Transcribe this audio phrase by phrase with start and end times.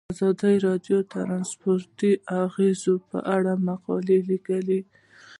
[0.13, 2.01] ازادي راډیو د ترانسپورټ د
[2.43, 4.81] اغیزو په اړه مقالو لیکلي.